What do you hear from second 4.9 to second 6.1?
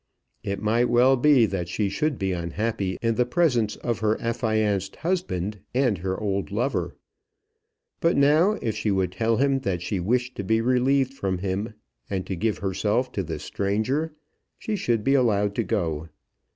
husband and